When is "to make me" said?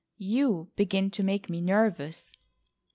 1.11-1.61